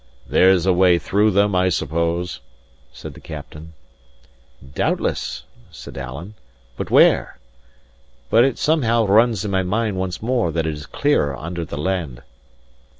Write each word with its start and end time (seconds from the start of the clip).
"There's 0.25 0.65
a 0.65 0.73
way 0.73 0.97
through 0.97 1.29
them, 1.29 1.53
I 1.53 1.69
suppose?" 1.69 2.39
said 2.91 3.13
the 3.13 3.19
captain. 3.19 3.73
"Doubtless," 4.73 5.43
said 5.69 5.95
Alan, 5.95 6.33
"but 6.75 6.89
where? 6.89 7.37
But 8.31 8.43
it 8.43 8.57
somehow 8.57 9.05
runs 9.05 9.45
in 9.45 9.51
my 9.51 9.61
mind 9.61 9.97
once 9.97 10.19
more 10.19 10.51
that 10.53 10.65
it 10.65 10.73
is 10.73 10.87
clearer 10.87 11.37
under 11.37 11.63
the 11.63 11.77
land." 11.77 12.23